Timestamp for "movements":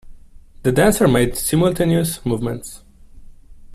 2.25-2.81